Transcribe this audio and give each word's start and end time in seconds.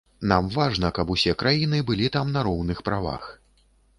Нам 0.29 0.45
важна, 0.53 0.89
каб 0.99 1.11
усе 1.15 1.35
краіны 1.41 1.83
былі 1.91 2.09
там 2.17 2.33
на 2.37 2.45
роўных 2.47 2.83
правах. 2.87 3.31